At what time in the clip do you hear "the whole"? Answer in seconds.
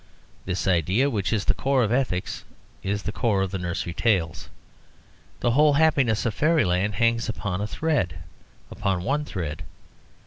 5.41-5.73